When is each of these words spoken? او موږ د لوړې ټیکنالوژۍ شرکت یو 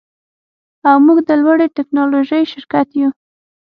او 0.87 0.95
موږ 1.05 1.17
د 1.27 1.29
لوړې 1.41 1.67
ټیکنالوژۍ 1.75 2.43
شرکت 2.51 2.87
یو 2.99 3.09